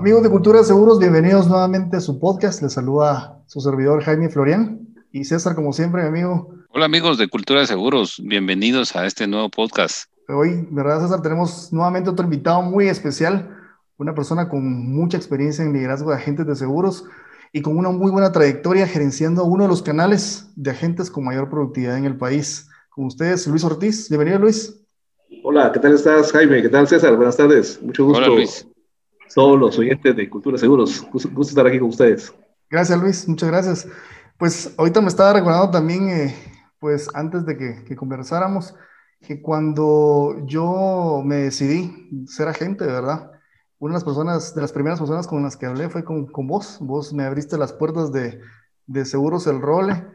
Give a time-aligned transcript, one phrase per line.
[0.00, 2.62] Amigos de Cultura de Seguros, bienvenidos nuevamente a su podcast.
[2.62, 4.80] Les saluda su servidor Jaime Florian
[5.12, 6.54] y César, como siempre, mi amigo.
[6.70, 10.10] Hola amigos de Cultura de Seguros, bienvenidos a este nuevo podcast.
[10.26, 11.20] Hoy, ¿verdad, César?
[11.20, 13.54] Tenemos nuevamente otro invitado muy especial,
[13.98, 17.04] una persona con mucha experiencia en liderazgo de agentes de seguros
[17.52, 21.50] y con una muy buena trayectoria gerenciando uno de los canales de agentes con mayor
[21.50, 22.70] productividad en el país.
[22.88, 24.08] Con ustedes, Luis Ortiz.
[24.08, 24.80] Bienvenido, Luis.
[25.44, 26.62] Hola, ¿qué tal estás, Jaime?
[26.62, 27.14] ¿Qué tal, César?
[27.16, 27.78] Buenas tardes.
[27.82, 28.24] Mucho gusto.
[28.24, 28.66] Hola, Luis
[29.34, 31.06] todos los oyentes de Cultura Seguros.
[31.10, 32.34] Gusto, estar aquí con ustedes.
[32.68, 33.28] Gracias, Luis.
[33.28, 33.88] Muchas gracias.
[34.38, 36.34] Pues ahorita me estaba recordando también, eh,
[36.78, 38.74] pues antes de que, conversáramos,
[39.20, 43.30] que cuando yo me decidí ser agente, ¿verdad?
[43.78, 46.46] Una de las personas, de las primeras personas con las que hablé fue con, con
[46.46, 46.78] vos.
[46.80, 48.40] Vos me abriste las puertas de,
[48.86, 50.06] de Seguros El Role.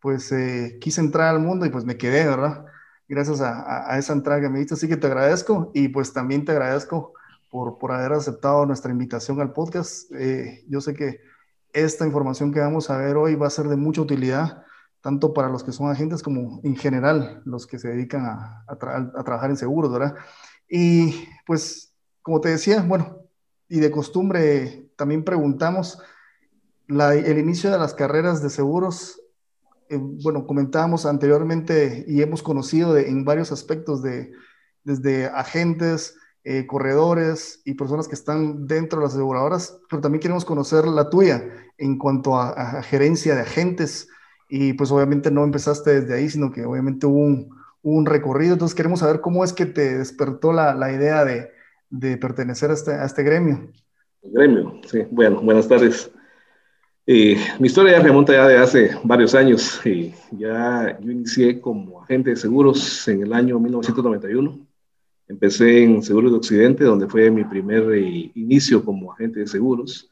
[0.00, 2.66] Pues eh, quise entrar al mundo y pues me quedé, ¿verdad?
[3.08, 4.74] Gracias a, a, esa entrada que me diste.
[4.74, 7.14] Así que te agradezco y pues también te agradezco
[7.52, 10.10] por, por haber aceptado nuestra invitación al podcast.
[10.14, 11.20] Eh, yo sé que
[11.74, 14.64] esta información que vamos a ver hoy va a ser de mucha utilidad,
[15.02, 18.78] tanto para los que son agentes como en general los que se dedican a, a,
[19.22, 20.16] trabajar en seguros, ¿verdad?
[20.66, 23.18] Y pues, como te decía, bueno,
[23.68, 25.98] y de costumbre también preguntamos
[26.88, 29.20] la, el inicio de las carreras de seguros.
[29.90, 34.32] Eh, bueno, comentábamos anteriormente y hemos conocido de, en varios aspectos de
[34.84, 40.44] desde agentes, eh, corredores y personas que están dentro de las aseguradoras, pero también queremos
[40.44, 41.44] conocer la tuya
[41.78, 44.08] en cuanto a, gerencia de agentes.
[44.48, 47.50] Y pues obviamente no empezaste desde ahí, sino que obviamente hubo un,
[47.82, 48.54] un recorrido.
[48.54, 51.50] Entonces queremos saber cómo es que te despertó la, la idea de,
[51.90, 53.70] de, pertenecer a este, a este gremio.
[54.22, 55.04] Gremio, sí.
[55.12, 56.10] Bueno, buenas tardes.
[57.06, 59.80] Eh, mi historia ya remonta ya de hace varios años.
[59.84, 64.71] Eh, ya yo inicié como agente de seguros en el año 1991
[65.32, 70.10] Empecé en Seguros de Occidente, donde fue mi primer eh, inicio como agente de seguros.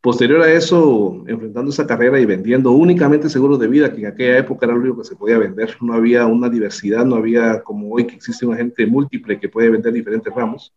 [0.00, 4.38] Posterior a eso, enfrentando esa carrera y vendiendo únicamente seguros de vida, que en aquella
[4.38, 5.76] época era lo único que se podía vender.
[5.82, 9.68] No había una diversidad, no había como hoy que existe un agente múltiple que puede
[9.68, 10.72] vender diferentes ramos.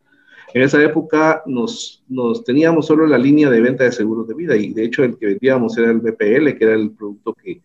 [0.53, 4.57] En esa época nos, nos teníamos solo la línea de venta de seguros de vida
[4.57, 7.61] y de hecho el que vendíamos era el BPL, que era el producto que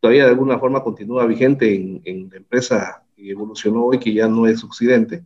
[0.00, 4.26] todavía de alguna forma continúa vigente en, en la empresa que evolucionó hoy, que ya
[4.26, 5.24] no es Occidente.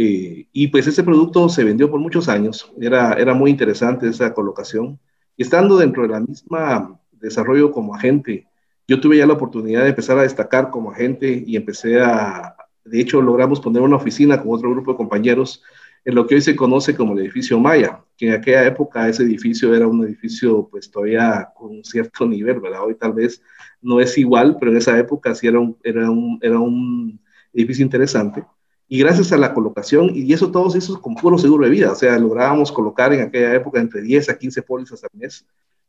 [0.00, 4.32] Eh, y pues ese producto se vendió por muchos años, era, era muy interesante esa
[4.32, 5.00] colocación.
[5.36, 8.46] Estando dentro de la misma desarrollo como agente,
[8.86, 12.54] yo tuve ya la oportunidad de empezar a destacar como agente y empecé a,
[12.84, 15.64] de hecho logramos poner una oficina con otro grupo de compañeros
[16.04, 19.24] en lo que hoy se conoce como el edificio Maya, que en aquella época ese
[19.24, 22.84] edificio era un edificio pues todavía con un cierto nivel, ¿verdad?
[22.84, 23.42] Hoy tal vez
[23.82, 27.20] no es igual, pero en esa época sí era un, era un, era un
[27.52, 28.44] edificio interesante
[28.90, 31.94] y gracias a la colocación, y eso todo eso con puro seguro de vida, o
[31.94, 35.44] sea, lográbamos colocar en aquella época entre 10 a 15 pólizas al mes.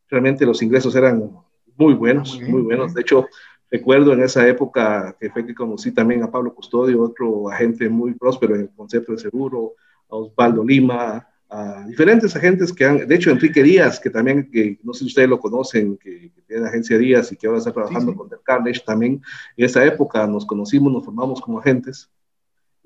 [0.10, 1.32] Realmente los ingresos eran
[1.78, 2.94] muy buenos, muy, buenos.
[2.94, 3.28] De hecho,
[3.72, 8.16] recuerdo en esa época que fue que conocí también a Pablo Custodio, otro agente muy
[8.16, 9.76] próspero en el concepto de seguro,
[10.10, 14.78] a Osvaldo Lima, a diferentes agentes que han, de hecho, Enrique Díaz, que también, que
[14.84, 18.14] no sé si ustedes lo conocen, que, tiene agencia Díaz y que ahora está trabajando
[18.14, 19.22] con Del Carnage, también
[19.56, 22.10] en esa época nos conocimos, nos formamos como agentes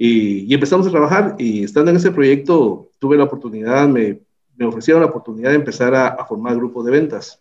[0.06, 4.20] y, empezamos a trabajar y estando en ese proyecto tuve la oportunidad, me,
[4.58, 7.40] me ofrecieron la oportunidad de empezar a, formar grupos de ventas.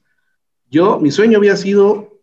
[0.70, 2.20] Yo, mi sueño había sido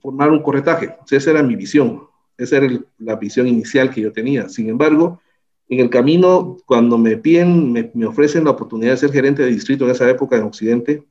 [0.00, 2.04] formar un corretaje, esa era mi visión,
[2.38, 4.48] esa era la visión inicial que yo tenía.
[4.48, 5.20] Sin embargo,
[5.68, 9.50] en el camino, cuando me piden, me, me, ofrecen la oportunidad de ser gerente de
[9.50, 11.04] distrito en esa época en Occidente,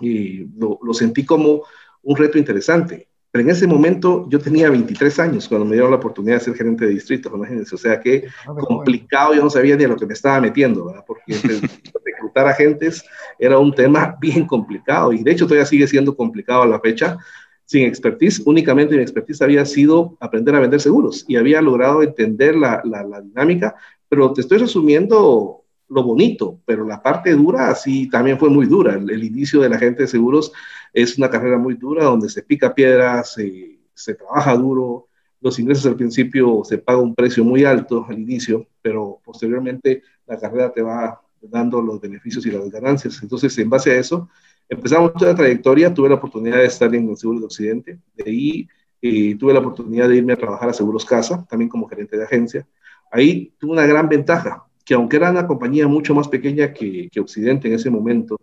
[0.00, 1.62] y lo sentí como
[2.02, 3.09] un reto interesante.
[3.32, 6.54] Pero en ese momento yo tenía 23 años cuando me dieron la oportunidad de ser
[6.54, 8.24] gerente de distrito, imagínense, o sea que
[8.66, 11.04] complicado, yo no sabía ni a lo que me estaba metiendo, ¿verdad?
[11.06, 11.22] Porque
[12.04, 13.04] reclutar agentes
[13.38, 17.18] era un tema bien complicado y de hecho todavía sigue siendo complicado a la fecha.
[17.66, 22.56] Sin expertise, únicamente mi expertise había sido aprender a vender seguros y había logrado entender
[22.56, 23.76] la, la, la dinámica,
[24.08, 25.59] pero te estoy resumiendo
[25.90, 28.94] lo bonito, pero la parte dura sí también fue muy dura.
[28.94, 30.52] El, inicio de la gente de seguros
[30.92, 35.08] es una carrera muy dura donde se pica piedras, se, se trabaja duro,
[35.40, 40.38] los ingresos al principio se paga un precio muy alto al inicio, pero posteriormente la
[40.38, 43.20] carrera te va dando los beneficios y las ganancias.
[43.22, 44.28] Entonces, en base a eso,
[44.68, 48.24] empezamos toda la trayectoria, tuve la oportunidad de estar en el Seguro de Occidente, de
[48.30, 48.68] ahí
[49.00, 52.24] eh, tuve la oportunidad de irme a trabajar a Seguros Casa, también como gerente de
[52.24, 52.68] agencia.
[53.10, 57.20] Ahí tuve una gran ventaja, que aunque era una compañía mucho más pequeña que, que
[57.20, 58.40] Occidente en ese momento,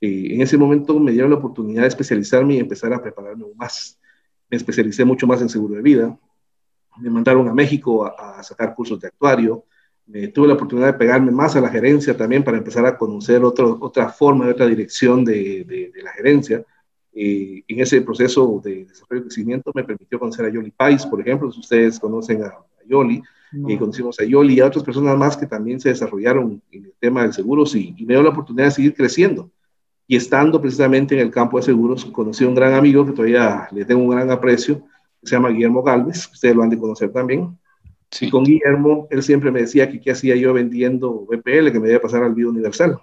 [0.00, 4.00] eh, en ese momento me dieron la oportunidad de especializarme y empezar a prepararme más.
[4.48, 6.18] Me especialicé mucho más en seguro de vida.
[7.02, 9.66] Me mandaron a México a, a sacar cursos de actuario.
[10.32, 13.76] tuve la oportunidad de pegarme más a la gerencia también para empezar a conocer otro,
[13.78, 16.64] otra forma, otra dirección de, de, la gerencia.
[17.12, 21.20] Eh, en ese proceso de desarrollo y crecimiento me permitió conocer a Yoli Pais, por
[21.20, 22.54] ejemplo, si ustedes conocen a,
[22.86, 26.84] Yoli, y conocimos a Yoli y a otras personas más que también se desarrollaron en
[26.84, 29.50] el tema del seguros y, y me dio la oportunidad de seguir creciendo.
[30.06, 33.68] Y estando precisamente en el campo de seguros, conocí a un gran amigo que todavía
[33.70, 34.80] le tengo un gran aprecio,
[35.20, 37.56] que se llama Guillermo Galvez, ustedes lo han de conocer también.
[38.20, 41.86] Y con Guillermo, él siempre me decía que qué hacía yo vendiendo BPL, que me
[41.86, 42.98] debía pasar al Vida Universal.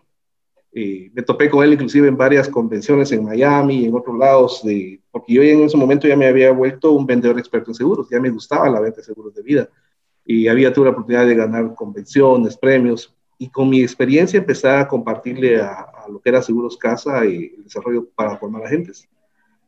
[0.74, 4.62] y me topé con él inclusive en varias convenciones en Miami y en otros lados,
[4.64, 8.10] de, porque yo en ese momento ya me había vuelto un vendedor experto en seguros,
[8.12, 9.70] ya me gustaba la venta de seguros de vida
[10.30, 14.86] y había tuve la oportunidad de ganar convenciones, premios, y con mi experiencia empecé a
[14.86, 19.08] compartirle a, lo que era Seguros Casa y el desarrollo para formar agentes.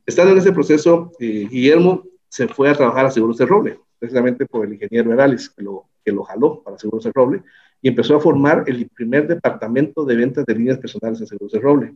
[0.05, 4.45] Estando en ese proceso, eh, Guillermo se fue a trabajar a Seguros de Roble, precisamente
[4.45, 7.41] por el ingeniero Herales, que lo, que lo jaló para Seguros de Roble,
[7.81, 11.59] y empezó a formar el primer departamento de ventas de líneas personales en Seguros de
[11.59, 11.95] Roble.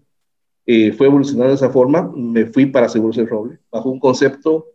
[0.65, 4.67] Eh, fue evolucionando de esa forma, me fui para Seguros de Roble, bajo un concepto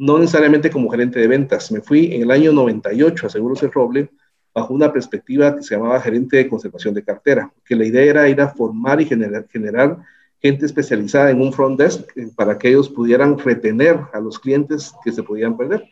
[0.00, 3.68] no necesariamente como gerente de ventas, me fui en el año 98 a Seguros de
[3.68, 4.10] Roble,
[4.54, 8.28] bajo una perspectiva que se llamaba gerente de conservación de cartera, que la idea era
[8.28, 9.98] ir a formar y generar, generar
[10.40, 14.94] gente especializada en un front desk eh, para que ellos pudieran retener a los clientes
[15.04, 15.84] que se podían perder.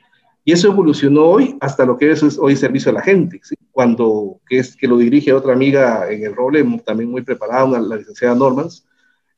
[0.42, 3.38] Y eso evolucionó hoy hasta lo que es, hoy servicio a la gente,
[3.72, 7.96] cuando que es que lo dirige otra amiga en el rol, también muy preparada, la
[7.96, 8.86] licenciada Normans,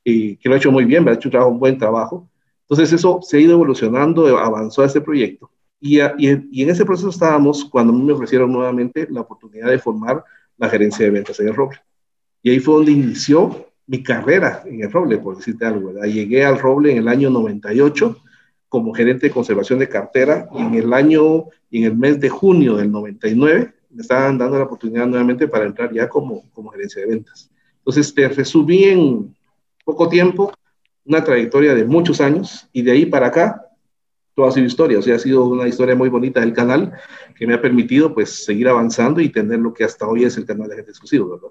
[0.04, 2.29] y que lo ha hecho muy bien, ha hecho un buen trabajo.
[2.70, 5.50] Entonces eso se ha ido evolucionando, avanzó a este proyecto.
[5.80, 10.22] Y, y, en ese proceso estábamos cuando me ofrecieron nuevamente la oportunidad de formar
[10.56, 11.78] la gerencia de ventas en el Roble.
[12.44, 15.92] Y ahí fue donde inició mi carrera en el Roble, por decirte algo.
[15.92, 16.06] ¿verdad?
[16.06, 18.16] Llegué al Roble en el año 98
[18.68, 22.76] como gerente de conservación de cartera y en el año, en el mes de junio
[22.76, 27.08] del 99, me estaban dando la oportunidad nuevamente para entrar ya como, como gerencia de
[27.08, 27.50] ventas.
[27.78, 29.36] Entonces, te resumí en
[29.84, 30.52] poco tiempo
[31.04, 33.66] una trayectoria de muchos años y de ahí para acá
[34.34, 36.92] todo ha sido historia, o sea, ha sido una historia muy bonita del canal
[37.34, 40.46] que me ha permitido pues seguir avanzando y tener lo que hasta hoy es el
[40.46, 41.50] canal de gente exclusivo, ¿verdad?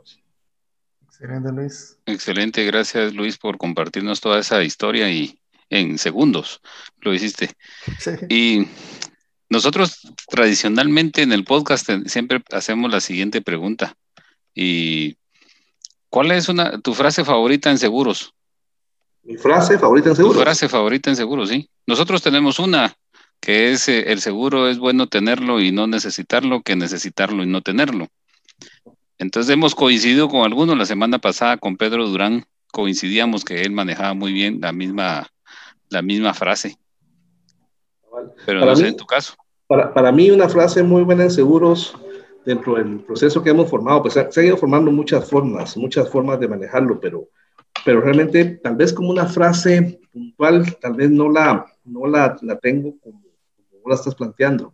[1.03, 1.97] Excelente, Luis.
[2.05, 6.61] Excelente, gracias Luis por compartirnos toda esa historia y en segundos
[7.01, 7.51] lo hiciste.
[7.99, 8.11] Sí.
[8.29, 8.67] Y
[9.49, 13.95] nosotros tradicionalmente en el podcast siempre hacemos la siguiente pregunta.
[14.53, 15.17] ¿Y
[16.09, 18.33] cuál es una, tu frase favorita en seguros?
[19.23, 20.37] Mi frase favorita en seguros.
[20.37, 21.69] Tu frase favorita en seguros, sí.
[21.85, 22.95] Nosotros tenemos una
[23.39, 27.61] que es eh, el seguro es bueno tenerlo y no necesitarlo que necesitarlo y no
[27.61, 28.07] tenerlo.
[29.17, 34.13] Entonces hemos coincidido con algunos la semana pasada con Pedro Durán, coincidíamos que él manejaba
[34.13, 35.27] muy bien la misma,
[35.89, 36.77] la misma frase.
[38.45, 39.35] Pero no sé en tu caso.
[39.67, 41.95] Para, para, mí una frase muy buena en seguros
[42.45, 46.09] dentro del proceso que hemos formado, pues se, se han ido formando muchas formas, muchas
[46.09, 47.27] formas de manejarlo, pero
[47.85, 52.57] pero realmente tal vez como una frase puntual, tal vez no la, no la, la
[52.57, 53.21] tengo como,
[53.69, 54.73] como la estás planteando.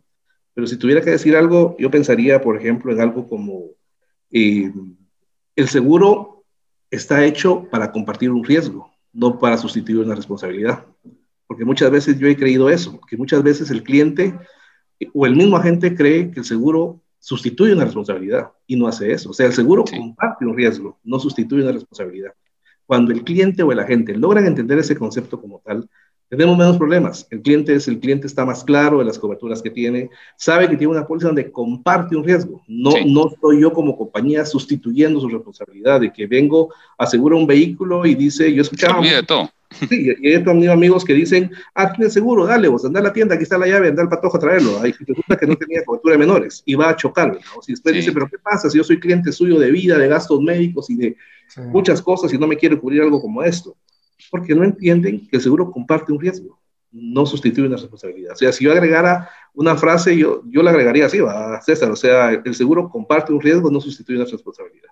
[0.53, 3.71] Pero si tuviera que decir algo, yo pensaría, por ejemplo, en algo como
[4.31, 4.71] eh,
[5.55, 6.43] el seguro
[6.89, 10.85] está hecho para compartir un riesgo, no para sustituir una responsabilidad.
[11.47, 14.33] Porque muchas veces yo he creído eso, que muchas veces el cliente
[15.13, 19.31] o el mismo agente cree que el seguro sustituye una responsabilidad y no hace eso.
[19.31, 22.33] O sea, el seguro comparte un riesgo, no sustituye una responsabilidad.
[22.86, 25.89] Cuando el cliente o el agente logran entender ese concepto como tal,
[26.29, 27.27] tenemos menos problemas.
[27.29, 30.77] El cliente es el cliente está más claro de las coberturas que tiene, sabe que
[30.77, 32.62] tiene una póliza donde comparte un riesgo.
[32.67, 38.05] No, no estoy yo como compañía sustituyendo su responsabilidad de que vengo, aseguro un vehículo
[38.05, 39.03] y dice, yo escuchaba.
[39.03, 39.50] Se de todo.
[39.89, 43.12] Sí, y he tenido amigos que dicen, ah, tienes seguro, dale, vos anda a la
[43.12, 44.79] tienda, aquí está la llave, anda al patojo a traerlo.
[44.79, 47.38] Ahí resulta que no tenía cobertura de menores y va a chocar.
[47.58, 50.08] O si después dice, pero ¿qué pasa si yo soy cliente suyo de vida, de
[50.08, 51.17] gastos médicos y de
[51.58, 53.75] muchas cosas y no me quiere cubrir algo como esto?
[54.29, 56.60] Porque no entienden que el seguro comparte un riesgo,
[56.91, 58.34] no sustituye una responsabilidad.
[58.34, 61.96] O sea, si yo agregara una frase, yo, yo la agregaría así, va, César, o
[61.96, 64.89] sea, el seguro comparte un riesgo, no sustituye una responsabilidad.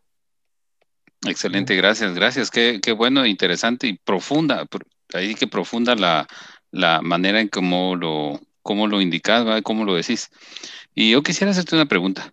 [1.26, 2.52] Excelente, gracias, gracias.
[2.52, 4.68] Qué, qué bueno, interesante y profunda.
[5.14, 6.28] Ahí que profunda la,
[6.72, 10.30] la manera en cómo lo, cómo lo indicas, cómo lo decís.
[10.94, 12.32] Y yo quisiera hacerte una pregunta.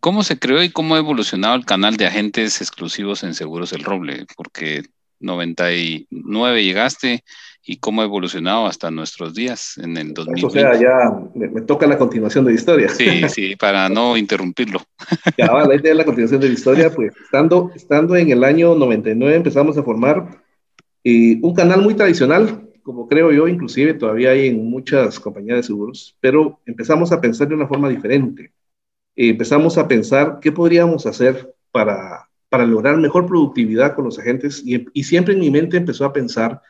[0.00, 3.82] ¿Cómo se creó y cómo ha evolucionado el canal de agentes exclusivos en Seguros El
[3.82, 4.26] Roble?
[4.36, 4.84] Porque
[5.20, 7.24] 99 llegaste
[7.66, 10.46] y cómo ha evolucionado hasta nuestros días en el 2020.
[10.46, 12.88] O sea, ya me, toca la continuación de la historia.
[12.88, 14.80] Sí, sí, para no interrumpirlo.
[15.36, 18.74] Ya, la idea de la continuación de la historia, pues estando, estando en el año
[18.76, 20.40] 99 empezamos a formar
[21.02, 25.62] eh, un canal muy tradicional, como creo yo, inclusive todavía hay en muchas compañías de
[25.64, 28.52] seguros, pero empezamos a pensar de una forma diferente.
[29.16, 32.25] empezamos a pensar qué podríamos hacer para,
[32.56, 36.12] para lograr mejor productividad con los agentes y, y siempre en mi mente empezó a
[36.14, 36.62] pensar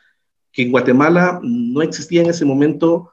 [0.51, 3.09] que en Guatemala no existía en ese momento,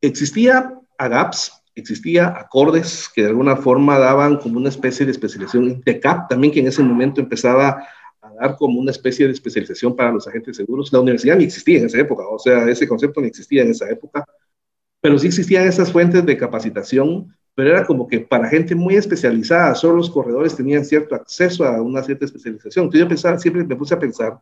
[0.00, 6.28] existía AGAPS, existía acordes que de alguna forma daban como una especie de especialización, TECAP
[6.28, 7.84] también que en ese momento empezaba
[8.20, 10.92] a dar como una especie de especialización para los agentes seguros.
[10.92, 13.90] La universidad ni existía en esa época, o sea, ese concepto ni existía en esa
[13.90, 14.24] época,
[15.00, 19.74] pero sí existían esas fuentes de capacitación, pero era como que para gente muy especializada,
[19.74, 22.84] solo los corredores tenían cierto acceso a una cierta especialización.
[22.84, 24.38] Entonces yo pensaba, siempre me puse a pensar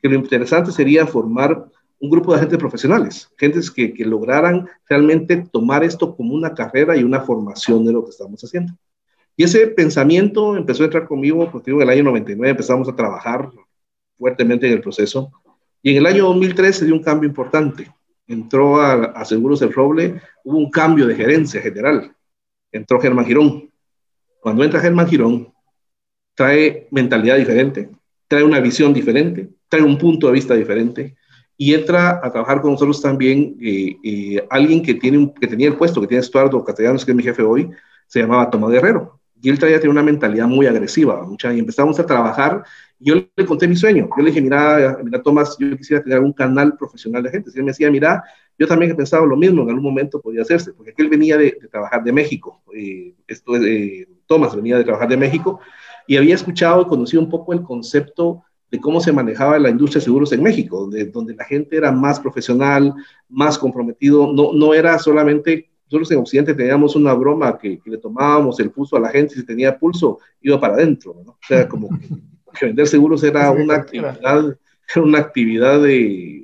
[0.00, 1.64] que lo interesante sería formar
[1.98, 6.94] un grupo de agentes profesionales, gentes que, que, lograran realmente tomar esto como una carrera
[6.98, 8.74] y una formación de lo que estamos haciendo.
[9.38, 13.48] Y ese pensamiento empezó a entrar conmigo, porque en el año 99 empezamos a trabajar
[14.18, 15.32] fuertemente en el proceso,
[15.82, 17.90] y en el año 2003 se dio un cambio importante.
[18.26, 22.14] Entró a, a Seguros del Roble, hubo un cambio de gerencia general.
[22.72, 23.70] Entró Germán Girón.
[24.40, 25.52] Cuando entra Germán Girón,
[26.34, 27.90] trae mentalidad diferente,
[28.26, 31.16] trae una visión diferente, trae un punto de vista diferente,
[31.62, 35.76] y entra a trabajar con nosotros también eh, eh, alguien que, tiene que tenía el
[35.76, 37.68] puesto, que tiene Estuardo Castellanos, que es mi jefe hoy,
[38.06, 39.20] se llamaba Tomás Guerrero.
[39.42, 42.64] Y él traía tiene una mentalidad muy agresiva, mucha, y empezamos a trabajar.
[42.98, 44.08] Yo le conté mi sueño.
[44.16, 47.50] Yo le dije, mira, mira, Tomás, yo quisiera tener un canal profesional de gente.
[47.54, 48.24] Y él me decía, mira,
[48.60, 51.56] yo también he pensado lo mismo, en algún momento podría hacerse, porque él venía de,
[51.58, 52.60] de trabajar de México.
[52.76, 55.60] Eh, esto, eh, Tomás venía de trabajar de México
[56.06, 60.00] y había escuchado y conocido un poco el concepto de cómo se manejaba la industria
[60.00, 62.92] de seguros en México, donde, donde la gente era más profesional,
[63.30, 67.96] más comprometido, no, no era solamente, nosotros en Occidente teníamos una broma que, que le
[67.96, 71.30] tomábamos el pulso a la gente, si tenía pulso, iba para adentro, ¿no?
[71.32, 71.88] O sea, como
[72.58, 76.39] que, vender seguros era una actividad, era una actividad de,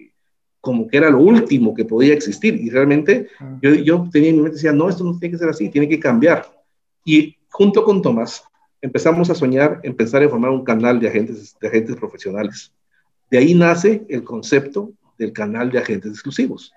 [0.66, 3.28] como que era lo último que podía existir, y realmente
[3.62, 5.88] yo, yo tenía en mi mente, decía, no, esto no tiene que ser así, tiene
[5.88, 6.44] que cambiar.
[7.04, 8.42] Y junto con Tomás,
[8.82, 12.72] empezamos a soñar, empezar a formar un canal de agentes, de agentes profesionales.
[13.30, 16.72] De ahí nace el concepto del canal de agentes exclusivos.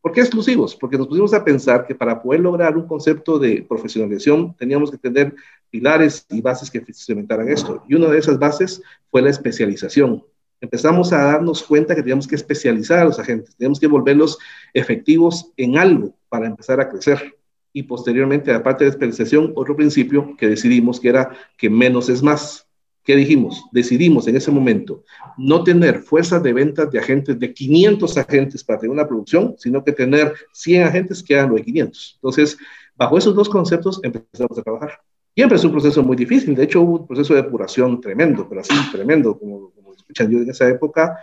[0.00, 0.74] ¿Por qué exclusivos?
[0.74, 4.98] Porque nos pusimos a pensar que para poder lograr un concepto de profesionalización teníamos que
[4.98, 5.32] tener
[5.70, 7.84] pilares y bases que cementaran esto.
[7.88, 10.24] Y una de esas bases fue la especialización.
[10.60, 14.38] Empezamos a darnos cuenta que teníamos que especializar a los agentes, teníamos que volverlos
[14.74, 17.38] efectivos en algo para empezar a crecer
[17.72, 22.66] y posteriormente, aparte de especialización, otro principio que decidimos que era que menos es más.
[23.04, 23.64] ¿Qué dijimos?
[23.72, 25.04] Decidimos en ese momento
[25.38, 29.82] no tener fuerzas de ventas de agentes de 500 agentes para tener una producción, sino
[29.82, 32.14] que tener 100 agentes que hagan lo de 500.
[32.16, 32.58] Entonces,
[32.96, 35.00] bajo esos dos conceptos empezamos a trabajar.
[35.34, 36.54] Y empezó un proceso muy difícil.
[36.56, 39.72] De hecho, hubo un proceso de depuración tremendo, pero así tremendo, como,
[40.08, 41.18] escuchan yo en esa época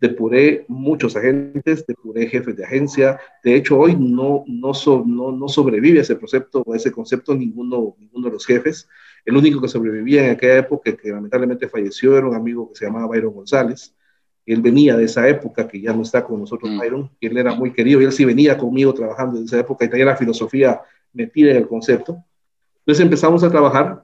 [0.00, 3.18] depuré muchos agentes, depuré jefes de agencia.
[3.44, 4.72] De hecho, hoy no, no,
[5.06, 8.88] no, no sobrevive ese concepto, ese concepto ninguno, ninguno de los jefes.
[9.24, 12.86] El único que sobrevivía en aquella época, que lamentablemente falleció, era un amigo que se
[12.86, 13.94] llamaba Byron González.
[14.46, 16.78] Él venía de esa época, que ya no está con nosotros, mm.
[16.78, 19.84] Byron, y él era muy querido, y él sí venía conmigo trabajando en esa época
[19.84, 20.80] y tenía la filosofía
[21.12, 22.24] metida en el concepto.
[22.80, 24.02] Entonces empezamos a trabajar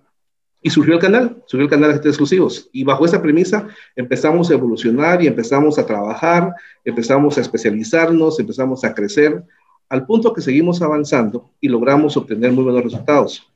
[0.67, 2.71] y surgió el canal, surgió el canal de exclusivos.
[2.73, 8.83] Y bajo esa premisa empezamos a evolucionar y empezamos a trabajar, empezamos a especializarnos, empezamos
[8.83, 9.45] a crecer,
[9.91, 13.47] al punto que seguimos avanzando y logramos obtener muy buenos resultados.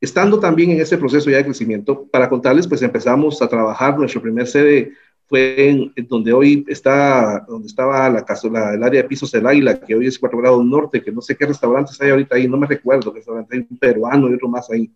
[0.00, 4.22] Estando también en ese proceso ya de crecimiento, para contarles, pues empezamos a trabajar, nuestro
[4.22, 4.92] primer sede
[5.28, 9.80] fue en, donde hoy está, donde estaba la, la, el área de pisos del Águila,
[9.80, 12.56] que hoy es 4 grados norte, que no sé qué restaurantes hay ahorita ahí, no
[12.56, 14.88] me recuerdo, restaurante hay un peruano y otro más ahí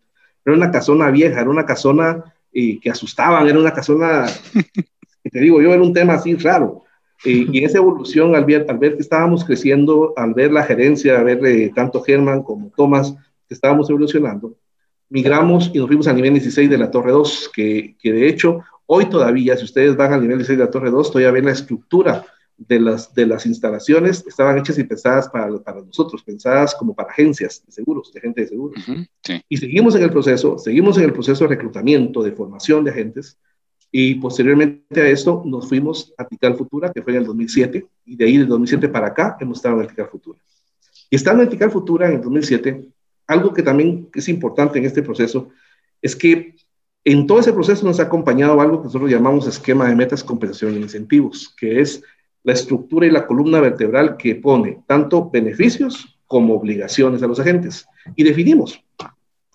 [0.45, 4.27] era una casona vieja, era una casona eh, que asustaban, era una casona,
[5.23, 6.85] que te digo yo, era un tema así raro.
[7.25, 11.19] Eh, y esa evolución, al ver, al ver que estábamos creciendo, al ver la gerencia,
[11.19, 13.15] al ver eh, tanto Germán como Tomás,
[13.47, 14.55] que estábamos evolucionando,
[15.09, 18.61] migramos y nos fuimos al nivel 16 de la Torre 2, que, que de hecho,
[18.87, 21.53] hoy todavía, si ustedes van al nivel 16 de la Torre 2, todavía ven la
[21.53, 22.25] estructura
[22.69, 27.11] de las, de las instalaciones estaban hechas y pensadas para, para nosotros, pensadas como para
[27.11, 28.87] agencias de seguros, de gente de seguros.
[28.87, 29.43] Uh -huh, sí.
[29.49, 33.39] Y seguimos en el proceso, seguimos en el proceso de reclutamiento, de formación de agentes,
[33.91, 38.17] y posteriormente a esto nos fuimos a Tical Futura, que fue en el 2007, y
[38.17, 40.39] de ahí del 2007 para acá hemos estado en Tical Futura.
[41.09, 42.89] Y estando en Tical Futura en el 2007,
[43.27, 45.49] algo que también es importante en este proceso
[46.03, 46.55] es que
[47.05, 50.75] en todo ese proceso nos ha acompañado algo que nosotros llamamos esquema de metas, compensación
[50.75, 52.03] e incentivos, que es
[52.43, 57.87] la estructura y la columna vertebral que pone tanto beneficios como obligaciones a los agentes.
[58.17, 58.83] Y definimos,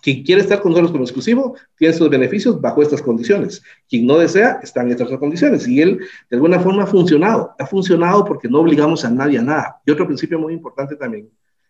[0.02, 3.62] quien quiere estar con nosotros como exclusivo, tiene sus beneficios bajo estas condiciones.
[3.88, 5.66] Quien no desea, está en estas condiciones.
[5.66, 5.98] Y él,
[6.30, 7.54] de alguna forma, ha funcionado.
[7.58, 9.80] Ha funcionado porque no obligamos a nadie a nada.
[9.84, 11.28] Y otro principio muy importante también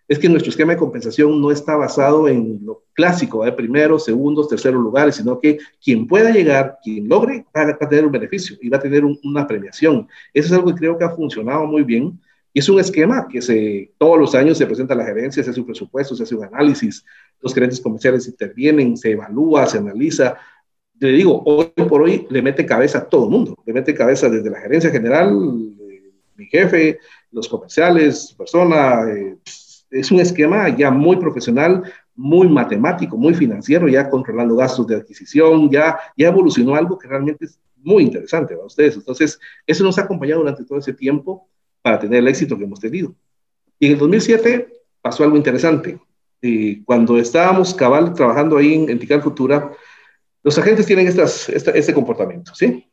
[0.08, 4.48] es que nuestro esquema de compensación no está basado en lo clásico, de primeros, segundos,
[4.48, 8.68] terceros lugares, sino que quien pueda llegar, quien logre, va a tener un beneficio y
[8.68, 10.06] va a tener una premiación.
[10.32, 12.20] Eso es algo que creo que ha funcionado muy bien.
[12.52, 15.50] Y es un esquema que se, todos los años se presenta a la gerencia, se
[15.50, 17.04] hace un presupuesto, se hace un análisis,
[17.40, 20.36] los gerentes comerciales intervienen, se evalúa, se analiza.
[20.98, 24.30] Te digo, hoy por hoy le mete cabeza a todo el mundo, le mete cabeza
[24.30, 25.36] desde la gerencia general,
[25.80, 26.98] eh, mi jefe,
[27.30, 29.36] los comerciales, persona, eh,
[29.90, 31.82] es un esquema ya muy profesional,
[32.14, 37.44] muy matemático, muy financiero, ya controlando gastos de adquisición, ya, ya evolucionó algo que realmente
[37.44, 38.96] es muy interesante para ustedes.
[38.96, 41.48] Entonces, eso nos ha acompañado durante todo ese tiempo
[41.82, 43.14] para tener el éxito que hemos tenido.
[43.78, 44.68] Y en el 2007
[45.00, 46.00] pasó algo interesante.
[46.40, 49.72] Y cuando estábamos cabal trabajando ahí en, en Futura,
[50.42, 52.88] los agentes tienen estas, este comportamiento, ¿sí?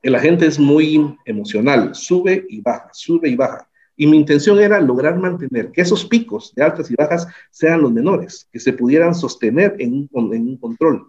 [0.00, 3.68] El agente es muy emocional, sube y baja, sube y baja.
[3.98, 7.92] Y mi intención era lograr mantener que esos picos de altas y bajas sean los
[7.92, 11.08] menores, que se pudieran sostener en un, en un control.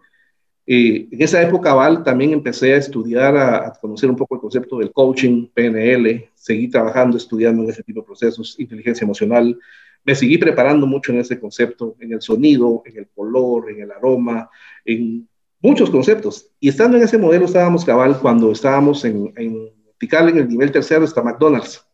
[0.66, 4.80] Eh, en esa época, Val, también empecé a estudiar, a, conocer un poco el concepto
[4.80, 9.58] del coaching, PNL, seguí trabajando, estudiando en ese tipo de procesos, inteligencia emocional,
[10.04, 13.92] me seguí preparando mucho en ese concepto, en el sonido, en el color, en el
[13.92, 14.50] aroma,
[14.84, 15.30] en
[15.62, 16.50] muchos conceptos.
[16.60, 19.70] Y estando en ese modelo estábamos cabal cuando estábamos en, en
[20.02, 21.86] en el nivel tercero hasta McDonald's.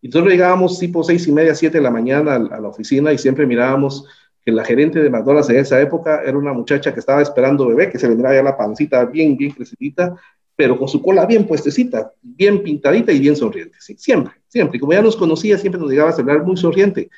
[0.00, 3.18] Y nosotros llegábamos tipo seis y media, siete de la mañana a, la oficina y
[3.18, 4.04] siempre mirábamos
[4.44, 7.90] que la gerente de McDonald's en esa época era una muchacha que estaba esperando bebé,
[7.90, 10.14] que se le miraba ya la pancita bien, bien crecidita,
[10.54, 13.76] pero con su cola bien puestecita, bien pintadita y bien sonriente.
[13.80, 14.76] Sí, siempre, siempre.
[14.76, 17.10] Y como ya nos conocía, siempre nos llegaba a hablar muy sonriente.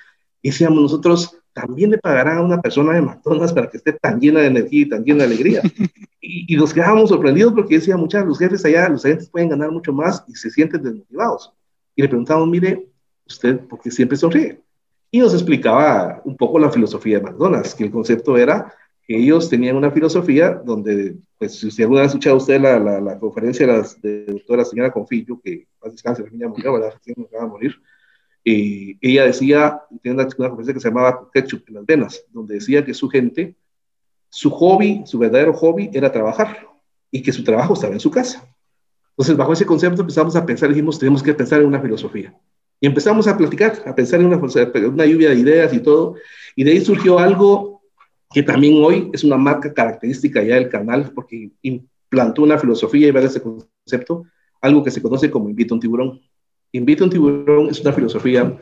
[0.42, 4.20] Y decíamos nosotros, también le pagarán a una persona de McDonald's para que esté tan
[4.20, 5.62] llena de energía y tan llena de alegría.
[6.20, 9.70] y, y nos quedábamos sorprendidos porque decía, muchas los jefes allá, los agentes pueden ganar
[9.70, 11.52] mucho más y se sienten desmotivados
[11.94, 12.88] y le preguntamos, mire,
[13.26, 14.60] ¿usted por qué siempre sonríe?
[15.10, 19.48] Y nos explicaba un poco la filosofía de McDonald's, que el concepto era que ellos
[19.48, 23.66] tenían una filosofía donde, pues, si usted alguna vez ha escuchado usted la, la, conferencia
[23.66, 26.94] de la de doctora señora Confillo, que más descanse, la niña murió, ¿verdad?
[27.16, 27.74] no acaba de morir.
[28.44, 32.54] Y ella decía, tiene una, una, conferencia que se llamaba Ketchup en las venas, donde
[32.54, 33.56] decía que su gente,
[34.28, 36.68] su hobby, su verdadero hobby era trabajar
[37.10, 38.48] y que su trabajo estaba en su casa.
[39.20, 42.34] Entonces, bajo ese concepto empezamos a pensar, dijimos, tenemos que pensar en una filosofía.
[42.80, 46.14] Y empezamos a platicar, a pensar en una, una lluvia de ideas y todo.
[46.56, 47.82] Y de ahí surgió algo
[48.32, 53.10] que también hoy es una marca característica ya del canal, porque implantó una filosofía y
[53.10, 54.24] ver ese concepto,
[54.62, 56.22] algo que se conoce como Invita un tiburón.
[56.72, 58.58] Invita un tiburón es una filosofía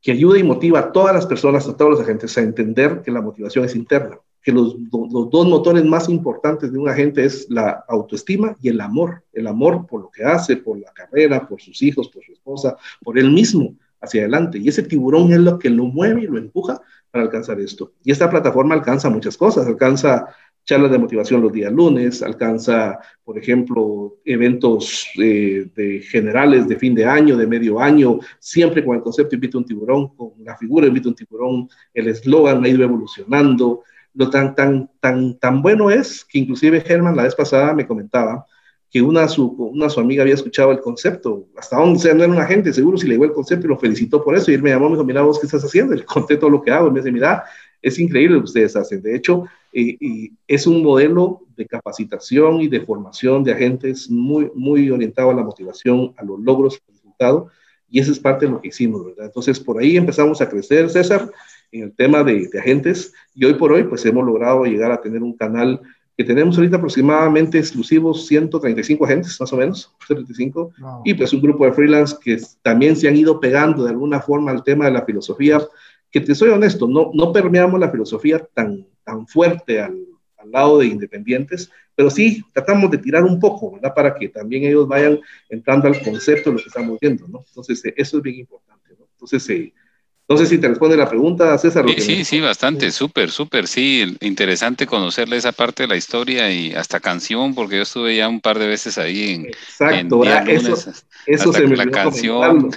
[0.00, 3.10] que ayuda y motiva a todas las personas, a todos los agentes a entender que
[3.10, 7.46] la motivación es interna que los, los, dos motores más importantes de un agente es
[7.50, 11.60] la autoestima y el amor, el amor por lo que hace, por la carrera, por
[11.60, 14.58] sus hijos, por su esposa, por él mismo hacia adelante.
[14.58, 17.92] Y ese tiburón es lo que lo mueve y lo empuja para alcanzar esto.
[18.02, 20.26] Y esta plataforma alcanza muchas cosas, alcanza
[20.64, 26.94] charlas de motivación los días lunes, alcanza, por ejemplo, eventos eh, de generales de fin
[26.94, 30.86] de año, de medio año, siempre con el concepto invita un tiburón, con la figura
[30.86, 33.82] invita un tiburón, el eslogan ha ido evolucionando,
[34.14, 38.46] lo tan, tan, tan, tan bueno es que inclusive Germán la vez pasada me comentaba
[38.90, 42.32] que una su, una su amiga había escuchado el concepto, hasta donde sea, no era
[42.32, 44.62] un agente, seguro si le dio el concepto y lo felicitó por eso, y él
[44.62, 45.94] me llamó y me dijo, mira vos, ¿qué estás haciendo?
[45.94, 47.44] Le conté todo lo que hago, y me dice, mira,
[47.80, 49.00] es increíble lo que ustedes hacen.
[49.00, 54.90] De hecho, y es un modelo de capacitación y de formación de agentes muy, muy
[54.90, 57.48] orientado a la motivación, a los logros, al resultado,
[57.88, 59.26] y eso es parte de lo que hicimos, ¿verdad?
[59.26, 61.30] Entonces, por ahí empezamos a crecer, César,
[61.72, 65.22] en el tema de, agentes y hoy por hoy pues hemos logrado llegar a tener
[65.22, 65.80] un canal
[66.16, 70.72] que tenemos ahorita aproximadamente exclusivos 135 agentes, más o menos, 135,
[71.04, 74.50] y pues un grupo de freelance que también se han ido pegando de alguna forma
[74.50, 75.62] al tema de la filosofía,
[76.10, 79.96] que te soy honesto, no, no permeamos la filosofía tan, tan fuerte al,
[80.36, 83.94] al lado de independientes, pero sí tratamos de tirar un poco, ¿verdad?
[83.94, 87.44] Para que también ellos vayan entrando al concepto de lo que estamos viendo, ¿no?
[87.46, 89.06] Entonces, eh, eso es bien importante, ¿no?
[89.12, 89.72] Entonces, eh,
[90.30, 91.84] no sé si te responde la pregunta, César.
[91.88, 96.72] Sí, sí, sí, bastante, súper, súper, sí, interesante conocerle esa parte de la historia y
[96.72, 100.92] hasta canción, porque yo estuve ya un par de veces ahí en, Exacto, eso,
[101.26, 102.70] eso se me la canción.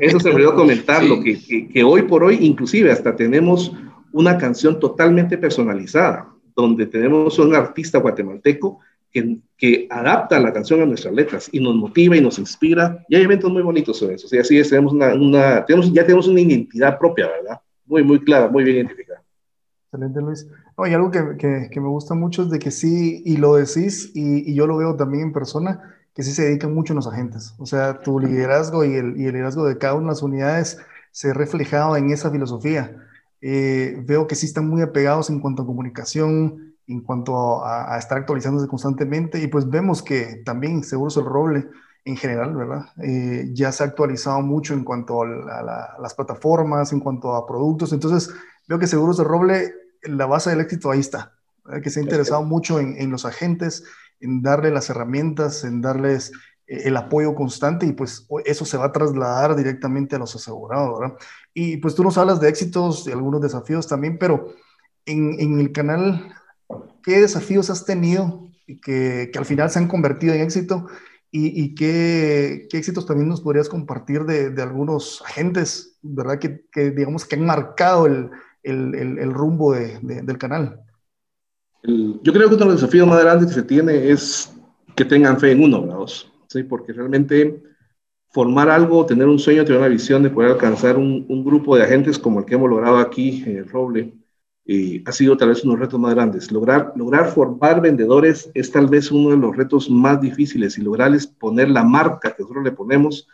[0.00, 3.72] Eso se me olvidó comentarlo, que, que hoy por hoy inclusive hasta tenemos
[4.12, 8.80] una canción totalmente personalizada, donde tenemos un artista guatemalteco
[9.12, 13.04] que, adapta la canción a nuestras letras y nos motiva y nos inspira.
[13.08, 14.26] Y hay eventos muy bonitos sobre eso.
[14.26, 17.60] O sea, así es, tenemos una, tenemos, ya tenemos una identidad propia, ¿verdad?
[17.86, 19.22] Muy, muy clara, muy bien identificada.
[19.86, 20.46] Excelente, Luis.
[20.76, 23.56] No, y algo que, que, que, me gusta mucho es de que sí, y lo
[23.56, 27.06] decís, y, y, yo lo veo también en persona, que sí se dedican mucho los
[27.06, 27.54] agentes.
[27.58, 30.78] O sea, tu liderazgo y el, y el liderazgo de cada una de las unidades
[31.10, 32.96] se reflejado en esa filosofía.
[33.40, 38.18] Eh, veo que sí están muy apegados en cuanto a comunicación, en cuanto a, estar
[38.18, 41.68] actualizándose constantemente y pues vemos que también Seguros el Roble
[42.04, 42.86] en general, ¿verdad?
[43.02, 47.92] Eh, ya se ha actualizado mucho en cuanto a, las plataformas, en cuanto a productos,
[47.92, 48.34] entonces
[48.66, 51.34] veo que Seguros el Roble, la base del éxito ahí está,
[51.82, 53.84] que se ha interesado mucho en, en, los agentes,
[54.20, 56.32] en darle las herramientas, en darles
[56.66, 60.98] eh, el apoyo constante y pues eso se va a trasladar directamente a los asegurados,
[60.98, 61.16] ¿verdad?
[61.52, 64.54] Y pues tú nos hablas de éxitos y algunos desafíos también, pero
[65.04, 66.34] en, en el canal
[67.08, 70.88] ¿qué desafíos has tenido que, que al final se han convertido en éxito?
[71.30, 76.38] ¿Y, y qué, qué, éxitos también nos podrías compartir de, de algunos agentes, verdad?
[76.38, 78.28] Que, que, digamos que han marcado el,
[78.62, 80.80] el, el, rumbo de, del canal.
[81.82, 84.52] yo creo que uno de los desafíos más grandes que se tiene es
[84.94, 86.12] que tengan fe en uno, ¿verdad?
[86.48, 86.62] ¿Sí?
[86.62, 87.62] Porque realmente
[88.32, 91.84] formar algo, tener un sueño, tener una visión de poder alcanzar un, un grupo de
[91.84, 94.12] agentes como el que hemos logrado aquí en el Roble,
[95.06, 96.52] ha sido tal vez uno de los retos más grandes.
[96.52, 101.26] Lograr, lograr formar vendedores es tal vez uno de los retos más difíciles y lograrles
[101.26, 103.26] poner la marca que nosotros le ponemos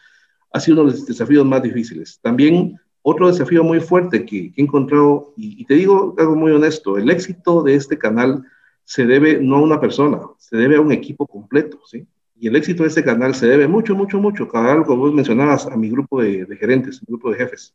[0.53, 2.21] ha sido uno de los desafíos más difíciles.
[2.23, 7.11] También otro desafío muy fuerte que, he encontrado, y, te digo algo muy honesto, el
[7.11, 8.45] éxito de este canal
[8.85, 12.07] se debe no a una persona, se debe a un equipo completo, ¿sí?
[12.39, 15.67] Y el éxito de este canal se debe mucho, mucho, mucho, cada como vos mencionabas,
[15.67, 17.75] a mi grupo de, de gerentes, mi grupo de jefes.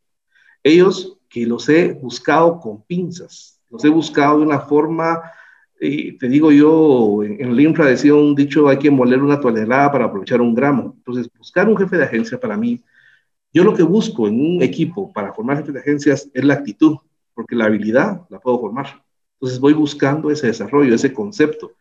[0.62, 5.22] Ellos que los he buscado con pinzas, los he buscado de una forma,
[5.80, 9.90] y te digo yo, en, el infra decía un dicho, hay que moler una tonelada
[9.92, 10.94] para aprovechar un gramo.
[10.96, 12.82] Entonces, buscar un jefe de agencia para mí,
[13.52, 16.96] yo lo que busco en un equipo para formar jefe de agencias es la actitud,
[17.32, 19.02] porque la habilidad la puedo formar.
[19.34, 21.72] Entonces voy buscando ese desarrollo, ese concepto.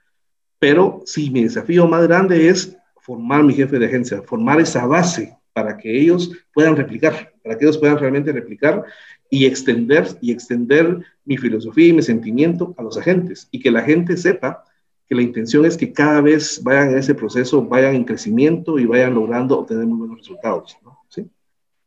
[0.60, 5.39] Pero si mi desafío más grande es formar mi jefe de agencia, formar esa base
[5.60, 8.86] para que ellos puedan replicar, para que ellos puedan realmente replicar
[9.30, 13.82] y extender, y extender mi filosofía y mi sentimiento a los agentes y que la
[13.82, 14.64] gente sepa
[15.06, 18.86] que la intención es que cada vez vayan en ese proceso, vayan en crecimiento y
[18.86, 20.78] vayan logrando obtener muy buenos resultados.
[21.10, 21.28] ¿Sí?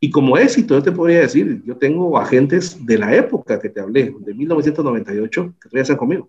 [0.00, 3.80] Y como éxito, yo te podría decir, yo tengo agentes de la época que te
[3.80, 6.28] hablé, de 1998, que todavía están conmigo.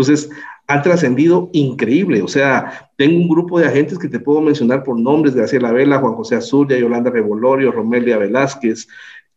[0.00, 0.30] Entonces,
[0.66, 2.22] ha trascendido increíble.
[2.22, 5.98] O sea, tengo un grupo de agentes que te puedo mencionar por nombres, Graciela Vela,
[5.98, 8.88] Juan José Azulia, Yolanda Revolorio, Romelia Velázquez,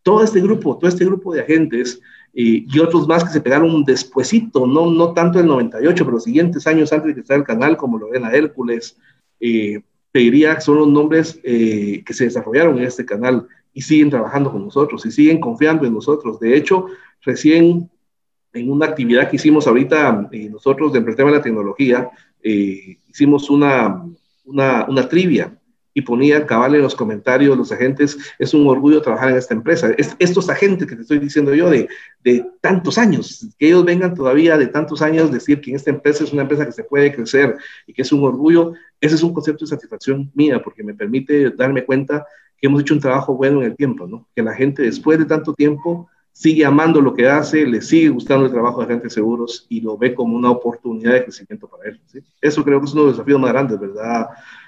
[0.03, 1.99] todo este grupo, todo este grupo de agentes
[2.33, 6.23] eh, y otros más que se pegaron despuesito, no, no tanto el 98, pero los
[6.23, 8.97] siguientes años antes de que esté el canal, como Lorena Hércules,
[9.41, 13.81] eh, te diría que son los nombres eh, que se desarrollaron en este canal y
[13.81, 16.39] siguen trabajando con nosotros y siguen confiando en nosotros.
[16.39, 16.85] De hecho,
[17.21, 17.89] recién
[18.53, 22.09] en una actividad que hicimos ahorita eh, nosotros del tema de la tecnología,
[22.41, 24.05] eh, hicimos una,
[24.45, 25.57] una, una, trivia
[25.93, 29.91] y ponía cabal en los comentarios los agentes, es un orgullo trabajar en esta empresa.
[29.97, 31.87] estos agentes que te estoy diciendo yo de,
[32.23, 36.33] de tantos años, que ellos vengan todavía de tantos años, decir que esta empresa es
[36.33, 39.65] una empresa que se puede crecer y que es un orgullo, ese es un concepto
[39.65, 42.25] de satisfacción mía porque me permite darme cuenta
[42.57, 45.53] que hemos hecho un trabajo bueno en el tiempo, que la gente después de tanto
[45.53, 49.79] tiempo sigue amando lo que hace, le sigue gustando el trabajo de agentes seguros y
[49.81, 52.01] lo ve como una oportunidad de crecimiento para él.
[52.41, 54.27] Eso creo que es uno de los desafíos más grandes, ¿verdad,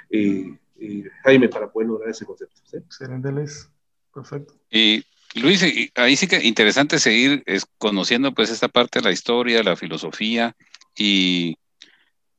[0.10, 2.62] eh, eh, Jaime, para poder lograr ese concepto?
[2.72, 3.68] Excelente, Luis.
[4.14, 4.54] Perfecto.
[4.70, 7.44] Y Luis, ahí sí que interesante seguir
[7.78, 10.56] conociendo pues esta parte de la historia, la filosofía
[10.98, 11.58] y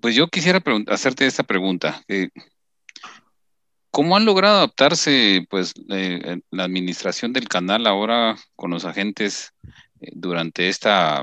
[0.00, 2.02] pues yo quisiera hacerte esta pregunta.
[3.96, 9.54] ¿Cómo han logrado adaptarse, pues, eh, la administración del canal ahora con los agentes
[10.02, 11.22] eh, durante esta,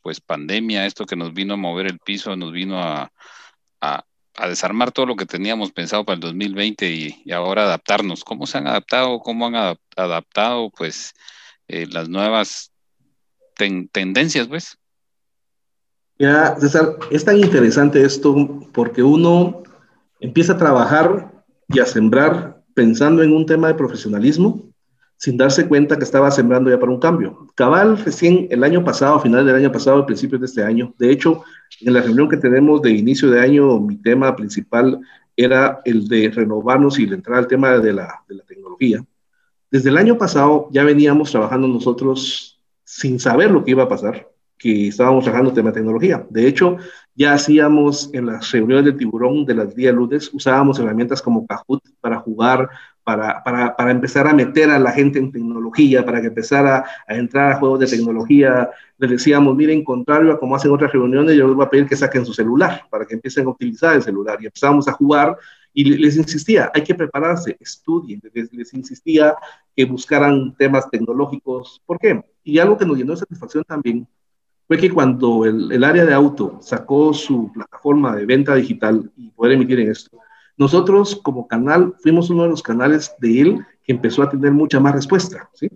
[0.00, 3.10] pues, pandemia, esto que nos vino a mover el piso, nos vino a,
[4.46, 8.22] desarmar todo lo que teníamos pensado para el 2020 y, ahora adaptarnos?
[8.22, 9.18] ¿Cómo se han adaptado?
[9.18, 11.12] ¿Cómo han adaptado, pues,
[11.66, 12.70] eh, las nuevas
[13.56, 14.78] tendencias, pues?
[16.20, 19.64] Ya, César, es tan interesante esto porque uno
[20.20, 21.29] empieza a trabajar
[21.72, 24.70] y a sembrar pensando en un tema de profesionalismo
[25.16, 27.46] sin darse cuenta que estaba sembrando ya para un cambio.
[27.54, 30.94] Cabal, recién el año pasado, a final del año pasado, a principios de este año,
[30.98, 31.44] de hecho,
[31.82, 34.98] en la reunión que tenemos de inicio de año, mi tema principal
[35.36, 39.04] era el de renovarnos y entrar al tema de la, de la tecnología.
[39.70, 44.26] Desde el año pasado ya veníamos trabajando nosotros sin saber lo que iba a pasar,
[44.60, 46.26] que estábamos trabajando tema de tecnología.
[46.28, 46.76] De hecho,
[47.14, 51.82] ya hacíamos en las reuniones del tiburón de las días lunes, usábamos herramientas como Kahoot
[52.00, 52.68] para jugar,
[53.02, 57.14] para, para, para, empezar a meter a la gente en tecnología, para que empezara a
[57.14, 58.68] entrar a juegos de tecnología.
[58.98, 61.96] Les decíamos, miren, contrario a como hacen otras reuniones, yo les voy a pedir que
[61.96, 64.38] saquen su celular, para que empiecen a utilizar el celular.
[64.42, 65.36] Y empezamos a jugar
[65.72, 69.36] Y les insistía, hay que prepararse, estudien, les, insistía
[69.74, 71.80] que buscaran temas tecnológicos.
[71.86, 72.22] ¿Por qué?
[72.44, 74.06] Y algo que nos llenó de satisfacción también
[74.70, 79.30] fue que cuando el, el, área de auto sacó su plataforma de venta digital y
[79.30, 80.16] poder emitir en esto,
[80.56, 84.78] nosotros como canal fuimos uno de los canales de él que empezó a tener mucha
[84.78, 85.50] más respuesta.
[85.54, 85.68] ¿sí?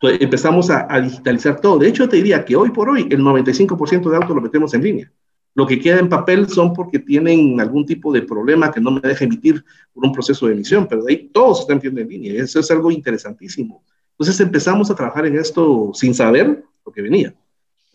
[0.00, 1.78] Entonces, empezamos a, a, digitalizar todo.
[1.78, 4.82] De hecho, te diría que hoy por hoy el 95% de autos lo metemos en
[4.82, 5.12] línea.
[5.54, 9.02] Lo que queda en papel son porque tienen algún tipo de problema que no me
[9.02, 12.42] deja emitir por un proceso de emisión, pero de ahí todos están viendo en línea.
[12.42, 13.84] Eso es algo interesantísimo.
[14.12, 17.34] Entonces empezamos a trabajar en esto sin saber lo que venía.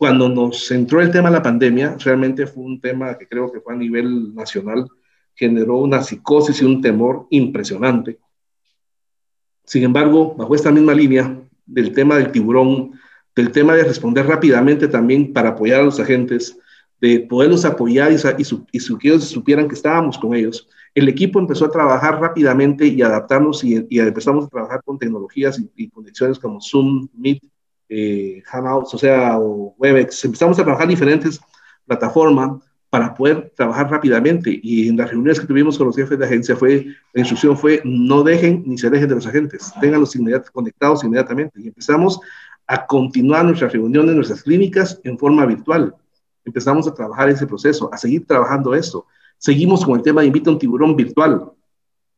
[0.04, 3.62] Cuando nos entró el tema de la pandemia, realmente fue un tema que creo que
[3.62, 4.86] fue a nivel nacional,
[5.34, 8.20] generó una psicosis y un temor impresionante.
[9.64, 13.00] Sin embargo, bajo esta misma línea del tema del tiburón,
[13.34, 16.60] del tema de responder rápidamente también para apoyar a los agentes,
[17.00, 20.68] de poderlos apoyar y, y, su, y su, que ellos supieran que estábamos con ellos.
[20.94, 25.64] El equipo empezó a trabajar rápidamente y adaptarnos y, y empezamos a trabajar con tecnologías
[25.78, 27.42] y, conexiones como Zoom, Meet,
[27.94, 30.26] eh, Hangouts, o sea, o Webex.
[30.26, 31.40] Empezamos a trabajar diferentes
[31.86, 34.60] plataformas para poder trabajar rápidamente.
[34.62, 37.82] Y en las reuniones que tuvimos con los jefes de agencia fue, la instrucción fue,
[37.84, 41.60] no dejen ni se dejen de los agentes, tenganlos inmediat conectados inmediatamente.
[41.62, 42.20] Y empezamos
[42.68, 45.96] a continuar nuestras reuniones, nuestras clínicas en forma virtual
[46.46, 49.06] empezamos a trabajar ese proceso, a seguir trabajando esto.
[49.38, 51.52] Seguimos con el tema de invita a un tiburón virtual.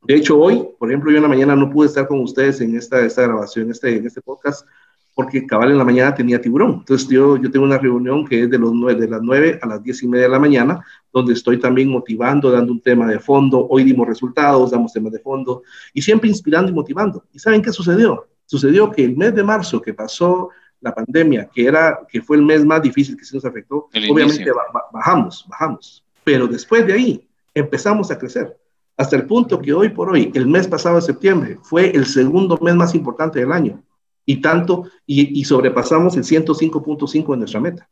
[0.03, 2.75] De hecho, hoy, por ejemplo, yo en la mañana no pude estar con ustedes en
[2.75, 4.67] esta, esta grabación, este, en este podcast,
[5.15, 6.73] porque cabal en la mañana tenía tiburón.
[6.79, 9.65] Entonces yo, yo tengo una reunión que es de, los 9, de las 9 a
[9.65, 13.17] las 10 y media de la mañana, donde estoy también motivando, dando un tema de
[13.17, 13.65] fondo.
[13.69, 17.23] Hoy dimos resultados, damos temas de fondo y siempre inspirando y motivando.
[17.31, 18.27] ¿Y saben qué sucedió?
[18.45, 20.49] Sucedió que el mes de marzo que pasó
[20.81, 24.51] la pandemia, que, era, que fue el mes más difícil que se nos afectó, obviamente
[24.91, 26.03] bajamos, bajamos.
[26.25, 28.55] Pero después de ahí empezamos a crecer.
[28.97, 32.57] Hasta el punto que hoy por hoy, el mes pasado de septiembre, fue el segundo
[32.61, 33.81] mes más importante del año.
[34.25, 37.89] Y tanto, y, y sobrepasamos el 105.5 de nuestra meta.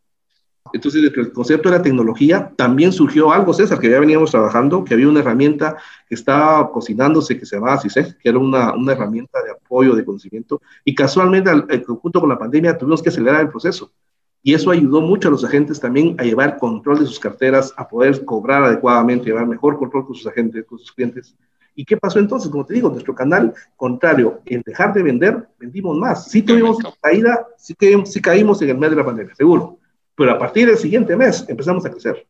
[0.71, 4.95] Entonces, del concepto de la tecnología, también surgió algo, César, que ya veníamos trabajando, que
[4.95, 9.43] había una herramienta que estaba cocinándose que se llamaba CISEC, que era una, una herramienta
[9.43, 13.49] de apoyo, de conocimiento, y casualmente, al, junto con la pandemia, tuvimos que acelerar el
[13.49, 13.91] proceso.
[14.41, 17.87] Y eso ayudó mucho a los agentes también a llevar control de sus carteras, a
[17.87, 21.35] poder cobrar adecuadamente, llevar mejor control con sus agentes, con sus clientes.
[21.75, 22.49] ¿Y qué pasó entonces?
[22.49, 26.29] Como te digo, nuestro canal, contrario, en dejar de vender, vendimos más.
[26.29, 29.79] Sí tuvimos caída, sí, que, sí caímos en el mes de la pandemia, seguro
[30.15, 32.25] pero a partir del siguiente mes empezamos a crecer.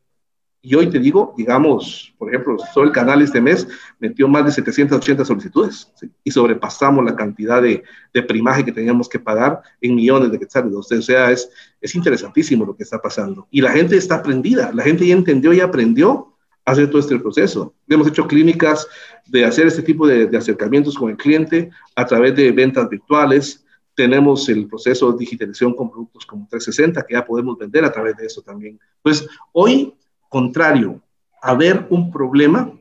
[0.66, 3.68] Y hoy te digo, digamos, por ejemplo, solo el canal este mes
[4.00, 6.10] metió más de 780 solicitudes ¿sí?
[6.24, 10.74] y sobrepasamos la cantidad de, de, primaje que teníamos que pagar en millones de quetzales.
[10.74, 11.50] O sea, es,
[11.82, 13.46] es interesantísimo lo que está pasando.
[13.52, 16.33] Y la gente está aprendida, la gente ya entendió y aprendió
[16.66, 17.74] hacer todo este proceso.
[17.88, 18.88] Hemos hecho clínicas
[19.26, 23.64] de hacer este tipo de, acercamientos con el cliente a través de ventas virtuales,
[23.96, 28.18] tenemos el proceso de digitalización con productos como 360, que ya podemos vender a través
[28.18, 28.80] de eso también.
[29.02, 29.94] Pues hoy,
[30.30, 31.00] contrario
[31.42, 32.72] a ver un problema,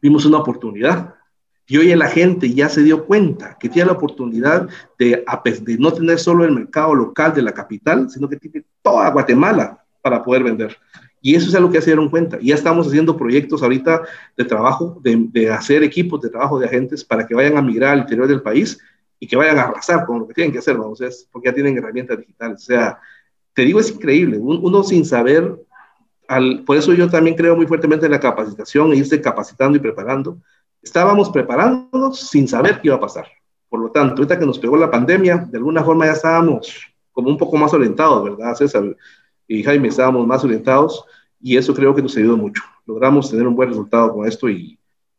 [0.00, 1.14] vimos una oportunidad.
[1.66, 5.24] Y hoy la gente ya se dio cuenta que tiene la oportunidad de,
[5.62, 9.82] de no tener solo el mercado local de la capital, sino que tiene toda Guatemala
[10.02, 10.76] para poder vender.
[11.22, 12.38] Y eso es algo que se dieron cuenta.
[12.42, 14.02] Ya estamos haciendo proyectos ahorita
[14.36, 17.92] de trabajo, de, de, hacer equipos de trabajo de agentes para que vayan a migrar
[17.92, 18.78] al interior del país
[19.20, 21.54] y que vayan a arrasar con lo que tienen que hacer, vamos, es porque ya
[21.54, 22.58] tienen herramientas digitales.
[22.60, 22.98] O sea,
[23.54, 25.64] te digo, es increíble, uno sin saber,
[26.26, 29.80] al, por eso yo también creo muy fuertemente en la capacitación e irse capacitando y
[29.80, 30.38] preparando.
[30.82, 33.28] Estábamos preparándonos sin saber qué iba a pasar.
[33.68, 37.28] Por lo tanto, ahorita que nos pegó la pandemia, de alguna forma ya estábamos como
[37.28, 38.56] un poco más orientados, ¿verdad?
[38.56, 38.96] César
[39.58, 41.04] y Jaime estábamos más orientados
[41.40, 42.62] y eso creo que nos ayudó mucho.
[42.86, 44.78] Logramos tener un buen resultado con esto y,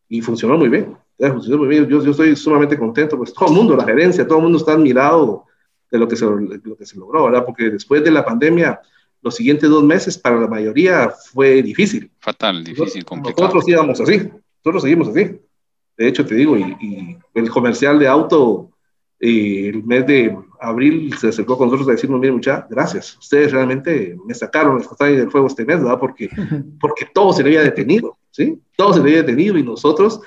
[0.09, 0.95] y funcionó muy bien.
[1.19, 4.73] Yo, yo estoy sumamente contento, pues todo el mundo, la gerencia, todo el mundo está
[4.73, 5.45] admirado
[5.91, 7.45] de lo que, se, lo que se logró, ¿verdad?
[7.45, 8.81] Porque después de la pandemia,
[9.21, 12.09] los siguientes dos meses para la mayoría fue difícil.
[12.19, 13.43] Fatal, difícil, complicado.
[13.43, 14.17] Nosotros íbamos así,
[14.63, 15.39] nosotros seguimos así.
[15.95, 18.71] De hecho, te digo, y, y el comercial de auto,
[19.19, 23.51] eh, el mes de abril se acercó con nosotros a decirnos, mire muchachos, gracias, ustedes
[23.51, 25.99] realmente me sacaron el del fuego este mes, ¿verdad?
[25.99, 26.29] Porque,
[26.79, 28.59] porque todo se le había detenido, ¿sí?
[28.75, 30.21] Todo se le había detenido y nosotros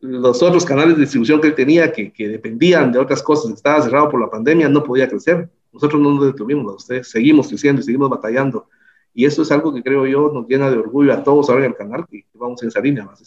[0.00, 3.82] los otros canales de distribución que él tenía, que, que dependían de otras cosas, estaba
[3.82, 5.48] cerrado por la pandemia, no podía crecer.
[5.72, 8.68] Nosotros no nos detuvimos, ustedes seguimos creciendo y seguimos batallando.
[9.14, 11.72] Y eso es algo que creo yo nos llena de orgullo a todos ahora en
[11.72, 13.20] el canal, que vamos en esa línea más.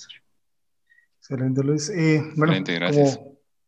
[1.20, 1.90] Excelente, Luis.
[1.90, 3.20] Eh, bueno, Excelente, gracias.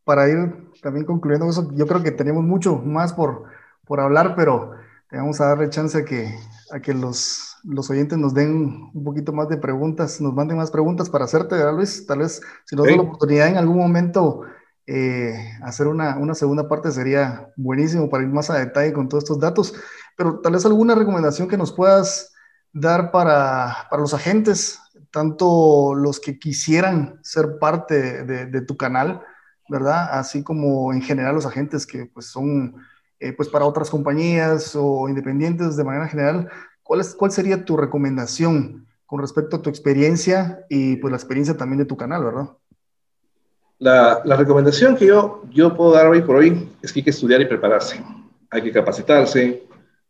[0.03, 3.45] Para ir también concluyendo eso, yo creo que tenemos mucho más por,
[3.85, 4.73] por hablar, pero
[5.09, 6.35] te vamos a darle chance que
[6.71, 10.71] a que los, los oyentes nos den un poquito más de preguntas, nos manden más
[10.71, 12.05] preguntas para hacerte, ¿verdad, Luis?
[12.07, 14.41] Tal vez si nos da la oportunidad en algún momento
[14.87, 19.23] eh, hacer una, una, segunda parte sería buenísimo para ir más a detalle con todos
[19.23, 19.75] estos datos,
[20.17, 22.33] pero tal vez alguna recomendación que nos puedas
[22.73, 24.79] dar para, para los agentes,
[25.11, 29.21] tanto los que quisieran ser parte de, de, tu canal,
[29.69, 30.09] ¿verdad?
[30.11, 32.75] Así como en general los agentes que pues son
[33.19, 36.49] eh, pues para otras compañías o independientes de manera general,
[36.83, 41.55] ¿cuál, es, ¿cuál sería tu recomendación con respecto a tu experiencia y pues la experiencia
[41.55, 42.49] también de tu canal, ¿verdad?
[43.79, 47.09] La, la, recomendación que yo, yo puedo dar hoy por hoy es que hay que
[47.09, 48.03] estudiar y prepararse.
[48.49, 49.63] Hay que capacitarse.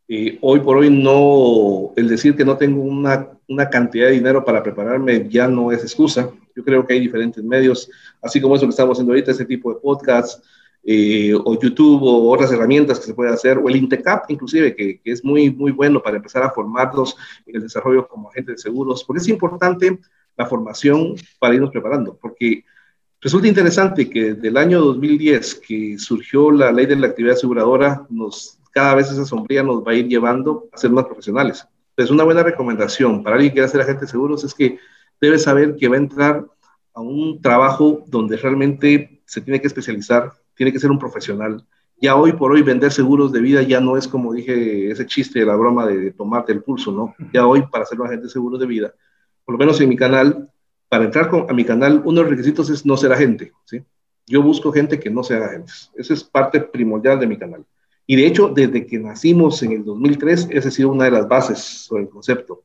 [0.07, 4.43] Y hoy por hoy no, el decir que no tengo una, una cantidad de dinero
[4.43, 6.29] para prepararme ya no es excusa.
[6.55, 7.89] Yo creo que hay diferentes medios,
[8.21, 10.41] así como eso que estamos haciendo ahorita, ese tipo de podcasts,
[10.85, 14.99] eh, o YouTube o otras herramientas que se puede hacer, o el INTECAP inclusive, que,
[14.99, 18.61] que, es muy, muy bueno para empezar a formarnos en el desarrollo como agentes de
[18.61, 19.97] seguros, porque es importante
[20.35, 22.65] la formación para irnos preparando, porque
[23.23, 28.05] Resulta interesante que desde el año 2010, que surgió la ley de la actividad aseguradora,
[28.09, 31.65] nos, cada vez esa sombría nos va a ir llevando a ser más profesionales.
[31.91, 34.79] Entonces, una buena recomendación para alguien que quiera ser agente de seguros es que
[35.21, 36.45] debe saber que va a entrar
[36.93, 41.63] a un trabajo donde realmente se tiene que especializar, tiene que ser un profesional.
[42.01, 45.39] Ya hoy por hoy vender seguros de vida ya no es como dije ese chiste
[45.39, 47.15] de la broma de, tomarte el pulso, ¿no?
[47.31, 48.93] Ya hoy para ser un agente de seguros de vida,
[49.45, 50.49] por lo menos en mi canal,
[50.89, 53.83] para entrar a mi canal, uno de los requisitos es no ser agente, ¿sí?
[54.25, 55.91] Yo busco gente que no sea agentes.
[55.95, 57.65] Esa es parte primordial de mi canal.
[58.05, 61.27] Y de hecho, desde que nacimos en el 2003, esa ha sido una de las
[61.27, 62.63] bases sobre el concepto.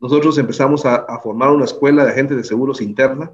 [0.00, 3.32] Nosotros empezamos a, a formar una escuela de agentes de seguros interna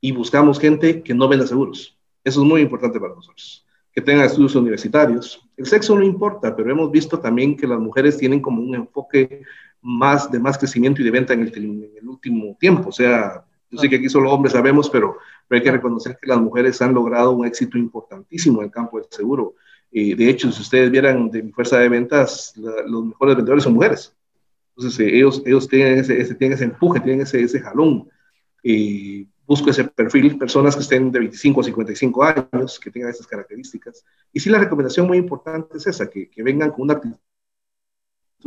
[0.00, 1.98] y buscamos gente que no venda seguros.
[2.24, 3.66] Eso es muy importante para nosotros.
[3.92, 5.46] Que tengan estudios universitarios.
[5.56, 9.42] El sexo no importa, pero hemos visto también que las mujeres tienen como un enfoque
[9.80, 12.88] más de más crecimiento y de venta en el, en el último tiempo.
[12.88, 15.18] O sea, yo sé que aquí solo hombres sabemos, pero,
[15.50, 19.08] hay que reconocer que las mujeres han logrado un éxito importantísimo en el campo del
[19.10, 19.54] seguro.
[19.90, 23.74] Eh, de hecho, si ustedes vieran de mi fuerza de ventas, los mejores vendedores son
[23.74, 24.14] mujeres.
[24.76, 28.08] Entonces, eh, ellos, ellos tienen, ese, tienen ese empuje, tienen ese, ese jalón.
[28.62, 33.26] Eh, busco ese perfil, personas que estén de 25 a 55 años, que tengan esas
[33.26, 34.04] características.
[34.32, 37.16] Y sí, la recomendación muy importante es esa, que, que vengan con una actitud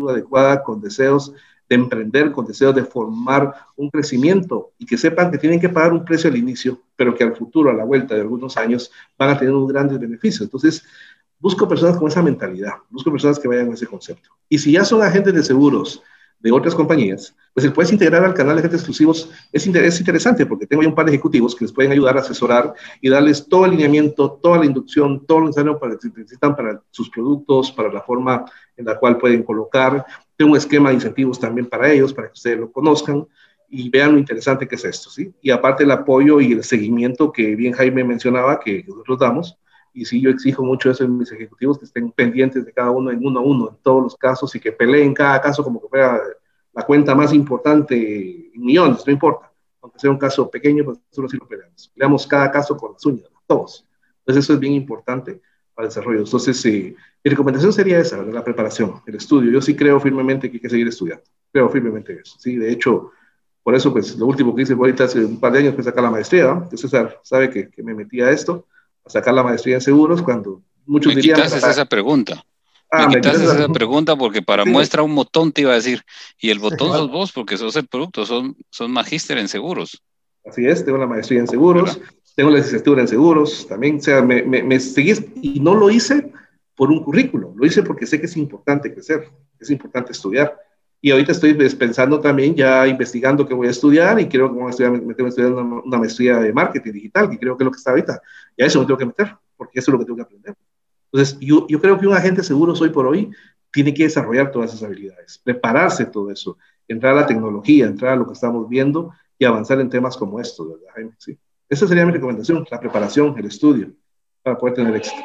[0.09, 1.33] adecuada, con deseos
[1.67, 5.93] de emprender, con deseos de formar un crecimiento y que sepan que tienen que pagar
[5.93, 9.29] un precio al inicio, pero que al futuro, a la vuelta de algunos años, van
[9.29, 10.41] a tener unos grandes beneficios.
[10.41, 10.83] Entonces,
[11.41, 14.29] busco personas con esa mentalidad, busco personas que vayan a ese concepto.
[14.47, 16.01] Y si ya son agentes de seguros
[16.39, 20.45] de otras compañías, pues el puedes integrar al canal de agentes exclusivos es, es interesante
[20.45, 23.47] porque tengo ya un par de ejecutivos que les pueden ayudar a asesorar y darles
[23.47, 27.71] todo el alineamiento, toda la inducción, todo lo necesario para que necesitan para sus productos,
[27.71, 28.45] para la forma
[28.77, 30.05] en la cual pueden colocar,
[30.43, 33.27] un esquema de incentivos también para ellos, para que ustedes lo conozcan
[33.69, 35.33] y vean lo interesante que es esto, ¿sí?
[35.41, 39.57] Y aparte el apoyo y el seguimiento que bien Jaime mencionaba que nosotros damos,
[39.93, 43.11] y sí, yo exijo mucho eso en mis ejecutivos, que estén pendientes de cada uno
[43.11, 45.87] en uno a uno, en todos los casos, y que peleen cada caso como que
[45.87, 46.21] fuera
[46.73, 49.51] la cuenta más importante en millones, no importa.
[49.81, 51.91] Aunque sea un caso pequeño, pues nosotros sí lo peleamos.
[51.93, 53.85] Peleamos cada caso con las uñas, todos.
[54.19, 55.41] Entonces eso es bien importante
[55.73, 56.19] para el desarrollo.
[56.19, 59.51] Entonces, eh, mi recomendación sería esa, la preparación, el estudio.
[59.51, 61.23] Yo sí creo firmemente que hay que seguir estudiando.
[61.51, 62.37] Creo firmemente eso.
[62.39, 63.11] Sí, de hecho,
[63.63, 66.03] por eso, pues, lo último que hice ahorita hace un par de años fue sacar
[66.03, 66.45] la maestría.
[66.45, 66.69] ¿no?
[66.75, 68.67] César sabe que, que, me metí a esto,
[69.05, 71.41] a sacar la maestría en seguros, cuando muchos me dirían...
[71.41, 72.43] esa pregunta.
[72.91, 76.03] Ah, me quitaste esa pregunta porque para muestra un botón te iba a decir,
[76.37, 80.03] y el botón sos vos porque sos el producto, son, son magíster en seguros.
[80.45, 81.99] Así es, tengo la maestría en seguros,
[82.35, 85.89] tengo la licenciatura en seguros, también, o sea, me, me, me seguís, y no lo
[85.89, 86.33] hice
[86.75, 90.57] por un currículo, lo hice porque sé que es importante crecer, es importante estudiar.
[91.03, 94.67] Y ahorita estoy pensando también, ya investigando qué voy a estudiar y creo que voy
[94.67, 97.77] a estudiar, me estudiar una, maestría de marketing digital, que creo que es lo que
[97.77, 98.21] está ahorita.
[98.55, 100.55] Y a eso me tengo que meter, porque eso es lo que tengo que aprender.
[101.11, 103.31] Entonces, yo, yo creo que un agente seguro hoy por hoy
[103.71, 108.15] tiene que desarrollar todas esas habilidades, prepararse todo eso, entrar a la tecnología, entrar a
[108.17, 111.11] lo que estamos viendo y avanzar en temas como estos, ¿verdad, Jaime?
[111.17, 111.35] Sí.
[111.67, 113.91] Esa sería mi recomendación, la preparación, el estudio,
[114.43, 115.23] para poder tener éxito.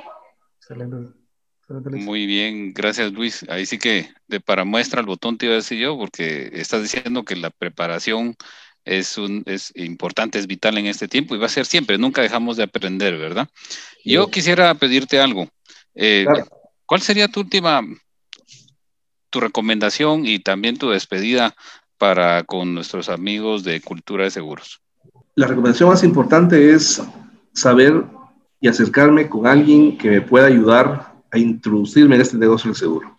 [0.59, 1.26] Excelente.
[1.69, 3.45] Muy bien, gracias Luis.
[3.49, 6.83] Ahí sí que de para muestra el botón te iba a decir yo, porque estás
[6.83, 8.37] diciendo que la preparación
[8.85, 12.23] es, un, es importante, es vital en este tiempo y va a ser siempre, nunca
[12.23, 13.49] dejamos de aprender, ¿verdad?
[14.05, 15.49] Yo quisiera pedirte algo.
[15.95, 16.25] Eh,
[16.87, 17.81] ¿Cuál sería tu última,
[19.31, 21.57] tu recomendación y también tu despedida
[21.99, 24.81] para con nuestros amigos de Cultura de Seguros?
[25.35, 27.03] La recomendación más importante es
[27.53, 28.05] saber
[28.61, 33.19] y acercarme con alguien que me pueda ayudar a introducirme en este negocio del seguro.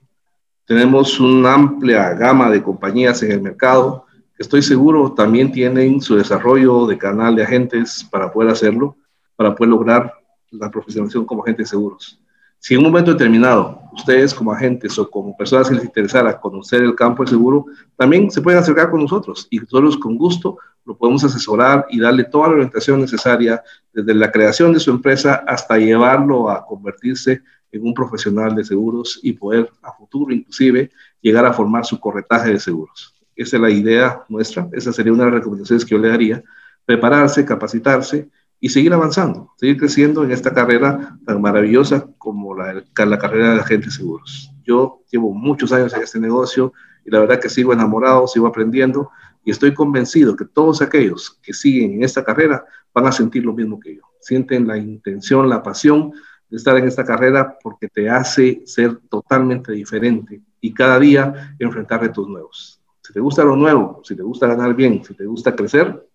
[0.66, 6.16] Tenemos una amplia gama de compañías en el mercado que estoy seguro también tienen su
[6.16, 8.96] desarrollo de canal de agentes para poder hacerlo,
[9.36, 10.14] para poder lograr
[10.52, 12.22] la profesionalización como agentes de seguros.
[12.60, 16.84] Si en un momento determinado ustedes como agentes o como personas que les interesara conocer
[16.84, 20.96] el campo del seguro, también se pueden acercar con nosotros y nosotros con gusto lo
[20.96, 25.80] podemos asesorar y darle toda la orientación necesaria desde la creación de su empresa hasta
[25.80, 27.42] llevarlo a convertirse
[27.72, 30.90] en un profesional de seguros y poder a futuro inclusive
[31.22, 33.16] llegar a formar su corretaje de seguros.
[33.36, 36.44] Esa es la idea nuestra, esa sería una de las recomendaciones que yo le daría,
[36.86, 43.20] prepararse, capacitarse y seguir avanzando, seguir creciendo en esta carrera tan maravillosa como la, la
[43.20, 44.52] carrera de agentes seguros.
[44.66, 46.74] Yo llevo muchos años en este negocio
[47.06, 49.12] y la verdad que sigo enamorado, sigo aprendiendo
[49.44, 53.54] y estoy convencido que todos aquellos que siguen en esta carrera van a sentir lo
[53.54, 54.02] mismo que yo.
[54.20, 56.12] Sienten la intención, la pasión
[56.50, 62.02] de estar en esta carrera porque te hace ser totalmente diferente y cada día enfrentar
[62.02, 62.82] retos nuevos.
[63.02, 66.08] Si te gusta lo nuevo, si te gusta ganar bien, si te gusta crecer,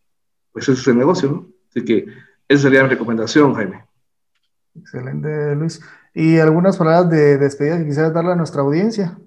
[0.52, 1.46] pues ese es el negocio, ¿no?
[1.70, 2.06] Así que
[2.48, 3.84] esa sería mi recomendación, Jaime.
[4.74, 5.80] Excelente, Luis.
[6.14, 9.18] ¿Y algunas palabras de despedida que quisieras darle a nuestra audiencia?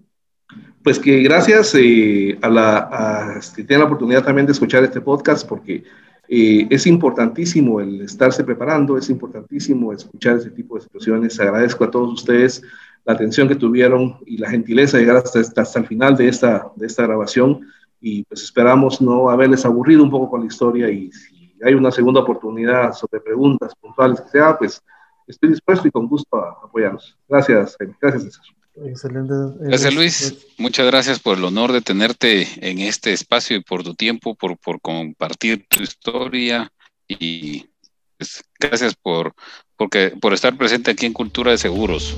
[0.83, 5.01] Pues que gracias eh, a la a, que tienen la oportunidad también de escuchar este
[5.01, 5.83] podcast, porque
[6.27, 11.39] eh, es importantísimo el estarse preparando, es importantísimo escuchar ese tipo de situaciones.
[11.39, 12.61] Agradezco a todos ustedes
[13.05, 16.71] la atención que tuvieron y la gentileza de llegar hasta, hasta, el final de esta,
[16.75, 17.67] de esta grabación
[18.01, 21.91] y pues esperamos no haberles aburrido un poco con la historia y si hay una
[21.91, 24.81] segunda oportunidad sobre preguntas puntuales que sea, pues
[25.27, 27.17] estoy dispuesto y con gusto a apoyarlos.
[27.27, 28.64] Gracias, gracias César.
[28.83, 29.33] Excelente.
[29.59, 33.95] Gracias Luis, muchas gracias por el honor de tenerte en este espacio y por tu
[33.95, 36.71] tiempo, por, por compartir tu historia
[37.07, 37.69] y
[38.17, 39.33] pues, gracias por,
[39.77, 42.15] porque, por estar presente aquí en Cultura de Seguros.